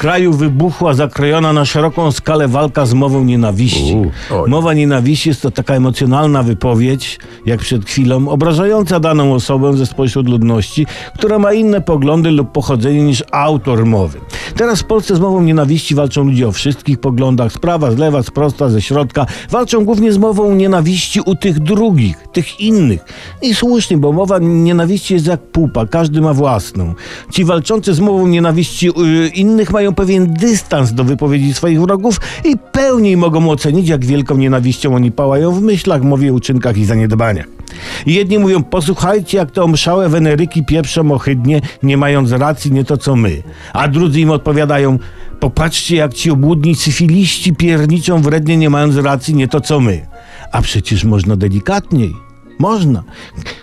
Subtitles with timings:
[0.00, 3.96] kraju wybuchła zakrojona na szeroką skalę walka z mową nienawiści.
[4.44, 4.48] U.
[4.48, 10.28] Mowa nienawiści jest to taka emocjonalna wypowiedź, jak przed chwilą, obrażająca daną osobę ze spośród
[10.28, 14.20] ludności, która ma inne poglądy lub pochodzenie niż autor mowy.
[14.60, 18.22] Teraz w Polsce z mową nienawiści walczą ludzie o wszystkich poglądach, z prawa, z lewa,
[18.22, 19.26] z prosta, ze środka.
[19.50, 23.04] Walczą głównie z mową nienawiści u tych drugich, tych innych.
[23.42, 26.94] I słusznie, bo mowa nienawiści jest jak pupa, każdy ma własną.
[27.30, 32.56] Ci walczący z mową nienawiści y, innych mają pewien dystans do wypowiedzi swoich wrogów i
[32.72, 37.59] pełniej mogą ocenić, jak wielką nienawiścią oni pałają w myślach, mowie, uczynkach i zaniedbaniach.
[38.06, 42.96] I jedni mówią, posłuchajcie, jak te omszałe weneryki pieprzą ohydnie, nie mając racji, nie to
[42.96, 43.42] co my.
[43.72, 44.98] A drudzy im odpowiadają,
[45.40, 50.06] popatrzcie, jak ci obłudni syfiliści pierniczą wrednie, nie mając racji, nie to co my.
[50.52, 52.12] A przecież można delikatniej.
[52.58, 53.02] Można.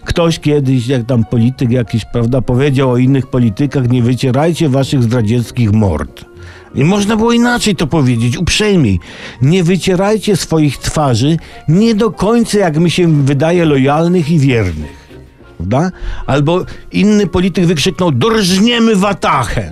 [0.05, 5.71] Ktoś kiedyś, jak tam polityk jakiś, prawda, powiedział o innych politykach, nie wycierajcie waszych zdradzieckich
[5.71, 6.25] mord.
[6.75, 8.99] I można było inaczej to powiedzieć, uprzejmiej.
[9.41, 11.37] Nie wycierajcie swoich twarzy
[11.67, 15.07] nie do końca, jak mi się wydaje, lojalnych i wiernych.
[15.57, 15.91] Prawda?
[16.25, 19.71] Albo inny polityk wykrzyknął, dorżniemy watachę.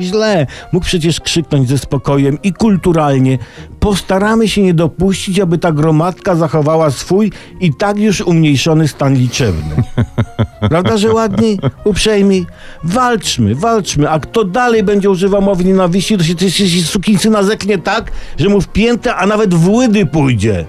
[0.00, 0.46] Źle.
[0.72, 3.38] Mógł przecież krzyknąć ze spokojem i kulturalnie.
[3.80, 9.82] Postaramy się nie dopuścić, aby ta gromadka zachowała swój i tak już umniejszony stan liczebny.
[10.60, 12.46] Prawda, że ładniej, uprzejmiej?
[12.84, 17.78] Walczmy, walczmy, a kto dalej będzie używał mowy nienawiści, to się też się sukinsyna zeknie
[17.78, 20.66] tak, że mu w piętę, a nawet w łydy pójdzie.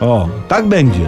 [0.00, 1.00] O, tak będzie.